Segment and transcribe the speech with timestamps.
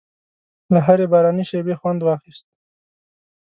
[0.73, 2.45] له هرې باراني شېبې خوند واخیست.